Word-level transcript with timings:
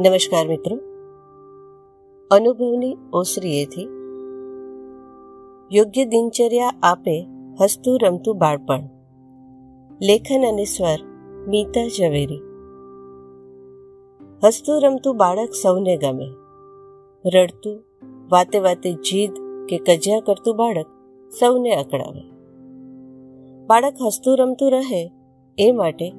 નમસ્કાર 0.00 0.48
મિત્રો. 0.48 0.76
અનુભવની 2.30 2.96
ઓસરીએથી 3.12 3.88
યોગ્ય 5.72 6.04
દિનચર્યા 6.04 6.72
આપે 6.82 7.26
હસતું 7.60 7.98
રમતું 8.02 8.38
બાળપણ. 8.38 8.80
લેખન 10.02 10.48
અને 10.48 10.64
સ્વર 10.64 10.98
મીતા 11.48 11.88
ઝવેરી. 11.88 12.40
હસતું 14.44 14.82
રમતું 14.82 15.16
બાળક 15.16 15.50
સૌને 15.50 15.96
ગમે. 15.96 16.28
રડતું, 17.28 17.84
વાતે 18.28 18.58
વાતે 18.58 18.92
જીદ 18.92 19.30
કે 19.68 19.78
કજિયા 19.78 20.20
કરતું 20.20 20.56
બાળક 20.56 20.86
સૌને 21.40 21.74
અકળાવે. 21.74 22.30
બાળક 23.66 23.94
હસતું 24.06 24.38
રમતું 24.38 24.70
રહે 24.70 25.12
એ 25.58 25.72
માટે 25.72 26.12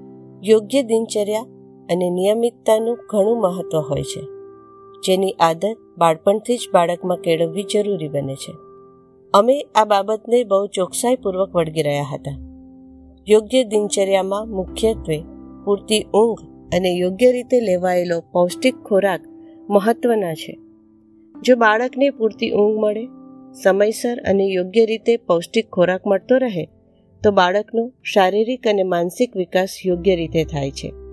યોગ્ય 0.43 0.83
દિનચર્યા 0.83 1.45
અને 1.91 2.09
નિયમિતતાનું 2.09 2.97
ઘણું 3.09 3.41
મહત્વ 3.41 3.79
હોય 3.79 4.03
છે. 4.03 4.21
જેની 5.05 5.31
આદત 5.31 5.77
બાળપણથી 5.97 6.57
જ 6.57 6.59
બાળકમાં 6.73 7.17
કેળવવી 7.17 7.63
જરૂરી 7.63 8.07
બને 8.07 8.35
છે. 8.35 8.51
અમે 9.33 9.61
આ 9.75 9.85
બાબતને 9.85 10.43
બહુ 10.43 10.67
ચોકસાઈપૂર્વક 10.67 11.55
વળગી 11.55 11.81
રહ્યા 11.81 12.03
હતા. 12.13 12.37
યોગ્ય 13.29 13.63
દિનચર્યામાં 13.63 14.47
મુખ્યત્વે 14.49 15.23
પૂરતી 15.65 16.03
ઊંઘ 16.03 16.39
અને 16.75 16.89
યોગ્ય 16.89 17.31
રીતે 17.31 17.59
લેવાયેલો 17.59 18.23
પૌષ્ટિક 18.31 18.75
ખોરાક 18.75 19.21
મહત્વના 19.69 20.33
છે. 20.33 20.57
જો 21.41 21.55
બાળકને 21.55 22.09
પૂરતી 22.09 22.51
ઊંઘ 22.51 22.77
મળે, 22.77 23.07
સમયસર 23.63 24.19
અને 24.19 24.45
યોગ્ય 24.45 24.85
રીતે 24.85 25.17
પૌષ્ટિક 25.17 25.69
ખોરાક 25.69 26.07
મળતો 26.07 26.37
રહે, 26.37 26.65
તો 27.23 27.31
બાળકનો 27.31 27.91
શારીરિક 28.03 28.67
અને 28.67 28.83
માનસિક 28.83 29.37
વિકાસ 29.37 29.69
યોગ્ય 29.85 30.15
રીતે 30.15 30.43
થાય 30.43 30.71
છે. 30.71 31.06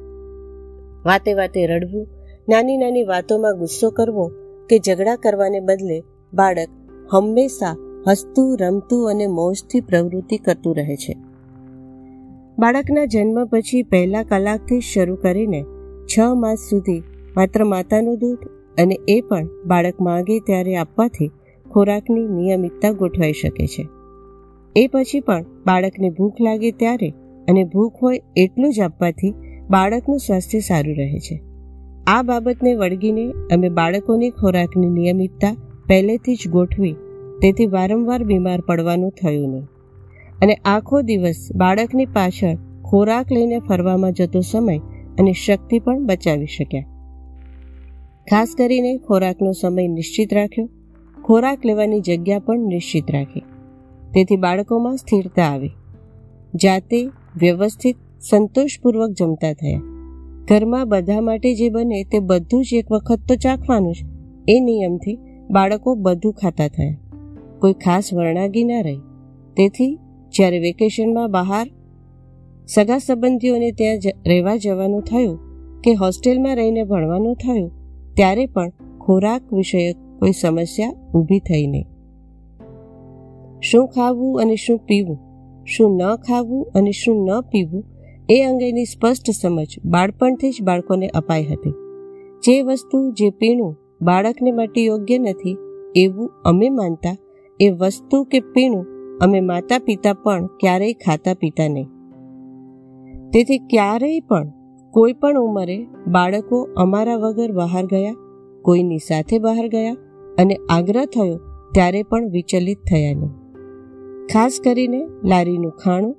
વાતે 1.07 1.35
વાતે 1.35 1.67
રડવું, 1.67 2.07
નાની 2.49 2.77
નાની 2.77 3.03
વાતોમાં 3.03 3.59
ગુસ્સો 3.59 3.91
કરવો 3.91 4.31
કે 4.71 4.79
ઝઘડા 4.79 5.17
કરવાને 5.17 5.61
બદલે 5.61 6.03
બાળક 6.35 6.69
હંમેશા 7.13 7.77
હસતું, 8.09 8.59
રમતું 8.61 9.11
અને 9.11 9.27
મોજથી 9.27 9.81
પ્રવૃત્તિ 9.81 10.37
કરતું 10.37 10.77
રહે 10.77 10.97
છે. 10.97 11.17
બાળકના 12.59 13.05
જન્મ 13.05 13.45
પછી 13.45 13.83
પહેલા 13.83 14.23
કલાકથી 14.23 14.81
શરૂ 14.81 15.17
કરીને 15.17 15.65
છ 16.07 16.21
માસ 16.35 16.59
સુધી 16.59 17.03
માત્ર 17.37 17.65
માતાનું 17.65 18.19
દૂધ 18.19 18.39
અને 18.79 18.99
એ 19.09 19.21
પણ 19.21 19.49
બાળક 19.67 20.01
માગે 20.01 20.41
ત્યારે 20.41 20.77
આપવાથી 20.77 21.31
ખોરાકની 21.71 22.29
નિયમિતતા 22.29 22.91
ગોઠવાઈ 22.91 23.33
શકે 23.33 23.67
છે. 23.67 23.89
એ 24.77 24.87
પછી 24.87 25.21
પણ 25.21 25.43
બાળકને 25.43 26.11
ભૂખ 26.11 26.41
લાગે 26.41 26.71
ત્યારે 26.71 27.11
અને 27.49 27.65
ભૂખ 27.65 27.95
હોય 28.03 28.21
એટલું 28.37 28.73
જ 28.73 28.81
આપવાથી 28.81 29.35
બાળકનું 29.71 30.19
સ્વાસ્થ્ય 30.19 30.61
સારું 30.61 30.97
રહે 30.97 31.19
છે. 31.19 31.41
આ 32.07 32.23
બાબતને 32.23 32.75
વળગીને 32.75 33.33
અમે 33.53 33.69
બાળકોની 33.69 34.31
ખોરાકની 34.31 34.89
નિયમિતતા 34.89 35.57
પહેલેથી 35.89 36.35
જ 36.35 36.49
ગોઠવી 36.49 36.93
તેથી 37.43 37.67
વારંવાર 37.67 38.25
બીમાર 38.25 38.61
પડવાનું 38.61 39.11
થયું 39.11 39.49
નહીં. 39.49 39.65
અને 40.43 40.55
આખો 40.55 41.03
દિવસ 41.03 41.49
બાળકની 41.55 42.07
પાછળ 42.07 42.57
ખોરાક 42.83 43.33
લઈને 43.33 43.59
ફરવામાં 43.59 44.13
જતો 44.13 44.41
સમય 44.41 44.79
અને 45.19 45.33
શક્તિ 45.33 45.79
પણ 45.79 46.07
બચાવી 46.07 46.47
શક્યા. 46.47 46.83
ખાસ 48.31 48.55
કરીને 48.59 48.99
ખોરાકનો 48.99 49.53
સમય 49.53 49.89
નિશ્ચિત 49.89 50.35
રાખ્યો, 50.35 50.69
ખોરાક 51.23 51.67
લેવાની 51.67 52.01
જગ્યા 52.01 52.39
પણ 52.39 52.59
નિશ્ચિત 52.59 53.11
રાખી. 53.11 53.41
તેથી 54.15 54.37
બાળકોમાં 54.37 54.97
સ્થિરતા 54.97 55.43
આવી. 55.43 55.71
જાતે 56.55 57.07
વ્યવસ્થિત 57.37 57.97
સંતોષપૂર્વક 58.31 59.11
જમતા 59.11 59.53
થયા. 59.53 59.81
ઘરમાં 60.49 60.89
બધા 60.89 61.21
માટે 61.21 61.55
જે 61.55 61.69
બને 61.69 62.05
તે 62.05 62.19
બધું 62.19 62.65
જ 62.65 62.75
એક 62.75 62.93
વખત 62.93 63.21
તો 63.29 63.35
ચાખવાનું 63.35 63.93
જ. 63.93 64.05
એ 64.49 64.61
નિયમથી 64.61 65.19
બાળકો 65.51 65.95
બધું 65.95 66.33
ખાતા 66.33 66.69
થયા. 66.69 66.97
કોઈ 67.61 67.73
ખાસ 67.73 68.15
વર્ણાગી 68.15 68.65
ના 68.65 68.81
રહી. 68.81 68.97
તેથી 69.57 69.99
જ્યારે 70.31 70.59
વેકેશનમાં 70.59 71.31
બહાર 71.31 71.71
સગા 72.67 72.99
સંબંધીઓને 72.99 73.73
ત્યાં 73.73 73.97
રહેવા 74.27 74.57
જવાનું 74.57 75.03
થયું 75.03 75.39
કે 75.81 75.95
હોસ્ટેલમાં 75.95 76.57
રહીને 76.57 76.83
ભણવાનું 76.83 77.35
થયું, 77.35 77.71
ત્યારે 78.15 78.47
પણ 78.47 78.71
ખોરાક 79.01 79.53
વિષયક 79.53 79.97
કોઈ 80.19 80.33
સમસ્યા 80.33 80.93
ઊભી 81.15 81.39
થઈ 81.39 81.67
નહીં. 81.67 81.87
શું 83.61 83.89
ખાવું 83.89 84.41
અને 84.41 84.57
શું 84.57 84.79
પીવું? 84.79 85.19
શું 85.65 85.97
ન 85.97 86.17
ખાવું 86.17 86.71
અને 86.75 86.91
શું 86.91 87.27
ન 87.27 87.41
પીવું? 87.41 87.94
એ 88.31 88.43
અંગેની 88.43 88.85
સ્પષ્ટ 88.85 89.31
સમજ 89.31 89.67
બાળપણથી 89.85 90.51
જ 90.51 90.63
બાળકોને 90.63 91.09
અપાઈ 91.09 91.45
હતી. 91.45 91.71
જે 92.43 92.63
વસ્તુ, 92.63 93.11
જે 93.11 93.31
પીણું 93.31 93.77
બાળકને 94.03 94.53
માટે 94.53 94.85
યોગ્ય 94.85 95.19
નથી, 95.19 95.57
એવું 95.97 96.31
અમે 96.45 96.71
માનતા, 96.71 97.17
એ 97.61 97.71
વસ્તુ 97.71 98.25
કે 98.25 98.41
પીણું 98.41 98.87
અમે 99.19 99.41
માતા 99.41 99.79
પિતા 99.79 100.13
પણ 100.13 100.47
ક્યારેય 100.47 100.93
ખાતા 100.93 101.35
પીતા 101.35 101.69
નહીં. 101.69 101.87
તેથી 103.31 103.59
ક્યારેય 103.59 104.21
પણ 104.21 104.53
કોઈ 104.91 105.13
પણ 105.13 105.41
ઉંમરે 105.41 105.87
બાળકો 106.07 106.69
અમારા 106.77 107.17
વગર 107.17 107.53
બહાર 107.53 107.87
ગયા, 107.87 108.15
કોઈની 108.63 108.99
સાથે 108.99 109.39
બહાર 109.39 109.69
ગયા 109.69 109.97
અને 110.39 110.57
આગ્રહ 110.71 111.05
થયો 111.05 111.41
ત્યારે 111.75 112.03
પણ 112.03 112.31
વિચલિત 112.31 112.79
થયા 112.79 113.15
નહીં. 113.15 113.31
ખાસ 114.33 114.61
કરીને 114.65 115.07
લારીનું 115.25 115.71
ખાણું 115.71 116.17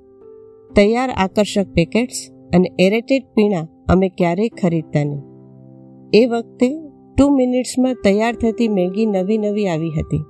તૈયાર 0.70 1.10
આકર્ષક 1.10 1.66
પેકેટ્સ 1.74 2.18
અને 2.54 2.68
એરેટેડ 2.78 3.22
પીણા 3.34 3.68
અમે 3.88 4.08
ક્યારેય 4.08 4.48
ખરીદતા 4.48 5.04
નહીં. 5.04 5.22
એ 6.12 6.26
વખતે 6.26 6.68
ટુ 7.18 7.28
મિનિટ્સમાં 7.30 7.94
તૈયાર 7.94 8.34
થતી 8.34 8.68
મેગી 8.68 9.06
નવી 9.06 9.38
નવી 9.38 9.68
આવી 9.68 9.90
હતી. 9.90 10.24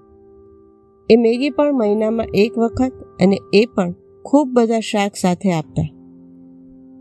એ 1.11 1.17
મેગી 1.17 1.51
પણ 1.51 1.79
મહિનામાં 1.79 2.27
એક 2.35 2.59
વખત 2.59 2.93
અને 3.23 3.39
એ 3.55 3.65
પણ 3.77 3.95
ખૂબ 4.25 4.49
બધા 4.53 4.81
શાક 4.81 5.15
સાથે 5.15 5.53
આપતા. 5.53 5.89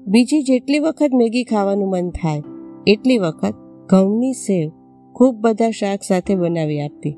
બીજી 0.08 0.42
જેટલી 0.42 0.80
વખત 0.80 1.12
મેગી 1.14 1.44
ખાવાનું 1.44 1.90
મન 1.90 2.10
થાય, 2.10 2.44
એટલી 2.88 3.18
વખત 3.18 3.54
ઘઉંની 3.90 4.34
સેવ 4.34 4.70
ખૂબ 5.16 5.36
બધા 5.36 5.70
શાક 5.70 6.00
સાથે 6.08 6.36
બનાવી 6.36 6.82
આપતી. 6.82 7.18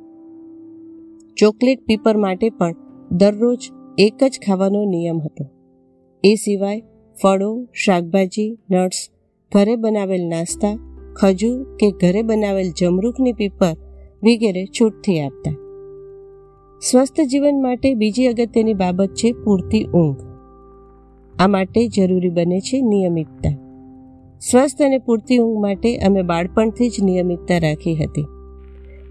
ચોકલેટ 1.38 1.80
પીપર 1.86 2.18
માટે 2.18 2.50
પણ 2.50 2.76
દરરોજ 3.12 3.70
એક 3.98 4.24
જ 4.24 4.40
ખાવાનો 4.46 4.86
નિયમ 4.86 5.20
હતો. 5.20 5.57
એ 6.28 6.36
સિવાય 6.36 6.84
ફળો, 7.24 7.68
શાકભાજી, 7.74 8.58
નટ્સ, 8.72 9.10
ઘરે 9.54 9.76
બનાવેલ 9.76 10.28
નાસ્તા, 10.28 10.80
ખજૂર 11.16 11.64
કે 11.64 11.92
ઘરે 11.92 12.22
બનાવેલ 12.22 12.72
જમરૂખની 12.80 13.34
પીપર 13.34 13.76
વગેરે 14.24 14.66
છૂટથી 14.66 15.20
આપતા. 15.20 15.52
સ્વસ્થ 16.92 17.22
જીવન 17.22 17.62
માટે 17.62 17.94
બીજી 17.94 18.26
અગત્યની 18.26 18.74
બાબત 18.74 19.08
છે 19.08 19.32
પૂરતી 19.32 19.84
ઊંઘ. 19.84 20.18
આ 21.40 21.48
માટે 21.48 21.88
જરૂરી 21.88 22.30
બને 22.30 22.60
છે 22.60 22.82
નિયમિતતા. 22.82 23.50
સ્વસ્થ 24.40 24.82
અને 24.82 24.98
પૂરતી 24.98 25.38
ઊંઘ 25.38 25.62
માટે 25.62 25.98
અમે 25.98 26.22
બાળપણથી 26.22 26.90
જ 26.90 26.94
નિયમિતતા 27.04 27.58
રાખી 27.58 27.96
હતી. 27.96 28.26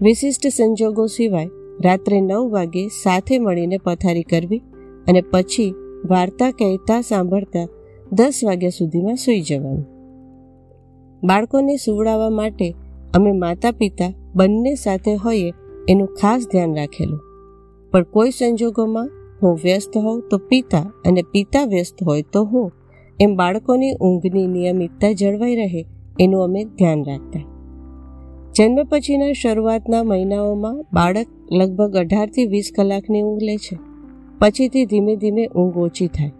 વિશિષ્ટ 0.01 0.47
સંજોગો 0.47 1.05
સિવાય 1.05 1.47
રાત્રે 1.83 2.21
નવ 2.21 2.51
વાગે 2.51 2.87
સાથે 2.87 3.39
મળીને 3.39 3.77
પથારી 3.77 4.23
કરવી 4.23 4.61
અને 5.07 5.21
પછી 5.21 5.73
વાર્તા 6.09 6.51
કહેતા 6.51 7.01
સાંભળતા 7.01 7.67
દસ 8.11 8.41
વાગ્યા 8.45 8.69
સુધીમાં 8.69 9.15
સૂઈ 9.15 9.41
જવાનું. 9.41 9.85
બાળકોને 11.23 11.75
સુવડાવવા 11.75 12.29
માટે 12.29 12.75
અમે 13.13 13.31
માતા 13.31 13.71
પિતા 13.71 14.13
બંને 14.35 14.75
સાથે 14.75 15.15
હોઈએ 15.15 15.51
એનું 15.89 16.07
ખાસ 16.07 16.41
ધ્યાન 16.51 16.75
રાખેલું. 16.75 17.19
પણ 17.91 18.03
કોઈ 18.03 18.29
સંજોગોમાં 18.29 19.09
હું 19.43 19.59
વ્યસ્ત 19.63 19.97
હોઉં 19.97 20.23
તો 20.31 20.37
પિતા 20.37 20.93
અને 21.05 21.21
પિતા 21.21 21.65
વ્યસ્ત 21.65 22.03
હોય 22.03 22.23
તો 22.33 22.43
હું 22.43 22.71
એમ 23.19 23.35
બાળકોની 23.35 23.93
ઊંઘની 23.93 24.47
નિયમિતતા 24.47 25.11
જળવાઈ 25.11 25.55
રહે 25.55 25.85
એનું 26.19 26.43
અમે 26.43 26.63
ધ્યાન 26.63 27.05
રાખતા. 27.05 27.41
જન્મ 28.55 28.83
પછીના 28.83 29.31
શરૂઆતના 29.31 30.03
મહિનાઓમાં 30.03 30.85
બાળક 30.93 31.27
લગભગ 31.51 31.95
અઢારથી 31.95 32.45
વીસ 32.45 32.71
કલાકની 32.75 33.21
ઊંઘ 33.21 33.43
લે 33.43 33.57
છે. 33.57 33.96
પછીથી 34.39 34.85
ધીમે 34.85 35.15
ધીમે 35.15 35.47
ઊંઘ 35.47 35.77
ઓછી 35.77 36.07
થાય. 36.07 36.31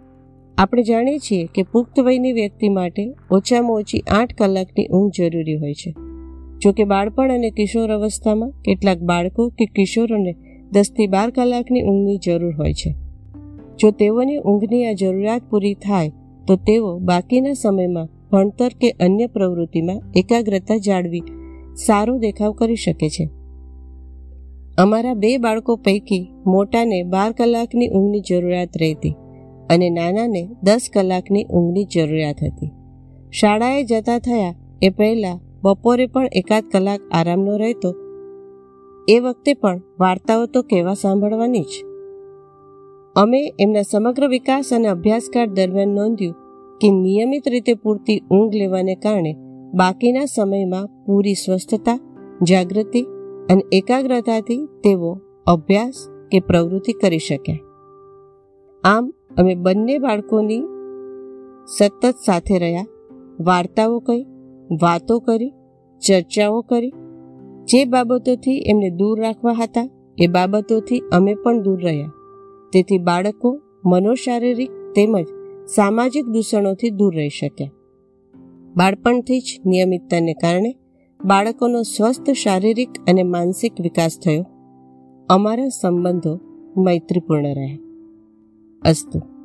આપણે 0.58 0.82
જાણીએ 0.82 1.18
છીએ 1.18 1.48
કે 1.54 1.62
પુખ્ત 1.62 2.00
વયની 2.00 2.32
વ્યક્તિ 2.32 2.68
માટે 2.68 3.14
ઓછામાં 3.30 3.72
ઓછી 3.72 4.00
આઠ 4.00 4.34
કલાકની 4.38 4.86
ઊંઘ 4.86 5.12
જરૂરી 5.18 5.58
હોય 5.58 5.74
છે. 5.74 5.94
જો 6.58 6.72
કે 6.72 6.84
બાળપણ 6.84 7.32
અને 7.32 7.50
કિશોર 7.50 7.92
અવસ્થામાં 7.92 8.50
કેટલાક 8.50 8.98
બાળકો 8.98 9.48
કે 9.48 9.66
કિશોરોને 9.66 10.34
દસથી 10.72 11.06
બાર 11.06 11.30
કલાકની 11.30 11.82
ઊંઘની 11.82 12.18
જરૂર 12.18 12.54
હોય 12.54 12.72
છે. 12.72 12.94
જો 13.78 13.90
તેઓની 13.90 14.38
ઊંઘની 14.38 14.84
આ 14.86 14.92
જરૂરિયાત 14.92 15.42
પૂરી 15.50 15.74
થાય, 15.74 16.12
તો 16.46 16.56
તેઓ 16.56 16.98
બાકીના 16.98 17.52
સમયમાં 17.52 18.08
ભણતર 18.32 18.68
કે 18.68 18.90
અન્ય 18.90 19.26
પ્રવૃત્તિમાં 19.26 20.02
એકાગ્રતા 20.16 20.76
જાળવી 20.76 21.22
સારો 21.86 22.18
દેખાવ 22.18 22.52
કરી 22.52 22.76
શકે 22.76 23.08
છે. 23.08 23.28
અમારા 24.78 25.14
બે 25.14 25.38
બાળકો 25.38 25.76
પૈકી 25.76 26.32
મોટાને 26.46 27.02
બાર 27.02 27.32
કલાકની 27.32 27.88
ઊંઘની 27.88 28.20
જરૂરિયાત 28.20 28.68
રહેતી 28.80 29.14
અને 29.70 29.90
નાનાને 29.90 30.50
દસ 30.62 30.90
કલાકની 30.94 31.44
ઊંઘની 31.44 31.84
જરૂરિયાત 31.84 32.36
હતી. 32.42 32.70
શાળાએ 33.30 33.84
જતા 33.84 34.18
થયા 34.18 34.54
એ 34.82 34.90
પહેલાં 34.90 35.40
બપોરે 35.62 36.06
પણ 36.06 36.28
એકાદ 36.32 36.64
કલાક 36.72 37.00
આરામનો 37.12 37.56
રહેતો. 37.56 37.94
એ 39.08 39.18
વખતે 39.18 39.54
પણ 39.54 39.80
વાર્તાઓ 40.00 40.46
તો 40.46 40.62
કેવા 40.62 40.94
સાંભળવાની 40.94 41.60
જ. 41.60 41.84
અમે 43.16 43.52
એમના 43.60 43.82
સમગ્ર 43.82 44.28
વિકાસ 44.28 44.72
અને 44.72 44.88
અભ્યાસકાળ 44.88 45.46
દરમિયાન 45.46 45.88
નોંધ્યું 45.88 46.34
કે 46.78 46.90
નિયમિત 46.90 47.48
રીતે 47.48 47.74
પૂરતી 47.74 48.20
ઊંઘ 48.30 48.54
લેવાને 48.54 48.94
કારણે 48.94 49.36
બાકીના 49.74 50.24
સમયમાં 50.24 51.04
પૂરી 51.04 51.34
સ્વસ્થતા, 51.34 52.00
જાગૃતિ 52.42 53.06
અને 53.50 53.62
એકાગ્રતાથી 53.72 54.66
તેઓ 54.84 55.20
અભ્યાસ 55.46 56.08
કે 56.32 56.40
પ્રવૃત્તિ 56.40 56.92
કરી 56.92 57.18
શકે. 57.18 57.60
આમ, 58.84 59.14
અમે 59.38 59.54
બંને 59.54 59.98
બાળકોની 59.98 60.62
સતત 61.78 62.14
સાથે 62.26 62.58
રહ્યા, 62.58 62.86
વાર્તાઓ 63.40 63.98
કહી 63.98 64.26
વાતો 64.82 65.18
કરી, 65.18 65.50
ચર્ચાઓ 66.08 66.60
કરી. 66.60 66.92
જે 67.64 67.84
બાબતોથી 67.84 68.58
એમને 68.58 68.90
દૂર 68.90 69.20
રાખવા 69.20 69.52
હતા, 69.52 69.88
એ 70.18 70.26
બાબતોથી 70.26 70.98
અમે 71.12 71.34
પણ 71.34 71.62
દૂર 71.62 71.82
રહ્યા. 71.82 72.12
તેથી 72.72 72.98
બાળકો 72.98 73.60
મનોશારીરિક 73.84 74.70
તેમજ 74.70 75.26
સામાજિક 75.66 76.26
દૂષણોથી 76.26 76.90
દૂર 76.90 77.16
રહી 77.16 77.28
શક્યા 77.28 77.70
બાળપણથી 78.76 79.40
જ 79.40 79.60
નિયમિતતાને 79.66 80.34
કારણે 80.34 80.77
બાળકોનો 81.24 81.82
સ્વસ્થ 81.82 82.30
શારીરિક 82.30 82.88
અને 83.08 83.22
માનસિક 83.22 83.80
વિકાસ 83.80 84.18
થયો. 84.24 84.46
અમારા 85.28 85.68
સંબંધો 85.68 86.40
મૈત્રીપૂર્ણ 86.76 87.54
રહ્યા 87.54 87.78
અસ્તુ. 88.82 89.37